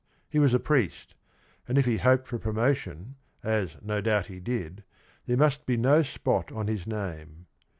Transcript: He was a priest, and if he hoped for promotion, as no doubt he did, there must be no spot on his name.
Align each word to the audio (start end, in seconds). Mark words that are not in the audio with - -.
He 0.27 0.39
was 0.39 0.55
a 0.55 0.59
priest, 0.59 1.13
and 1.67 1.77
if 1.77 1.85
he 1.85 1.97
hoped 1.97 2.27
for 2.27 2.39
promotion, 2.39 3.17
as 3.43 3.75
no 3.83 4.01
doubt 4.01 4.25
he 4.25 4.39
did, 4.39 4.83
there 5.27 5.37
must 5.37 5.67
be 5.67 5.77
no 5.77 6.01
spot 6.01 6.51
on 6.51 6.65
his 6.65 6.87
name. 6.87 7.45